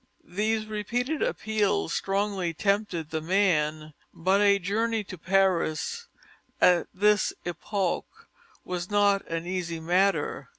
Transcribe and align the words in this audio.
These 0.33 0.65
repeated 0.65 1.21
appeals 1.21 1.93
strongly 1.93 2.55
tempted 2.55 3.11
the 3.11 3.21
man, 3.21 3.93
but 4.11 4.41
a 4.41 4.57
journey 4.57 5.03
to 5.03 5.15
Paris, 5.15 6.07
at 6.59 6.87
this 6.91 7.33
epoch, 7.45 8.27
was 8.65 8.89
not 8.89 9.23
an 9.27 9.45
easy 9.45 9.79
matter. 9.79 10.49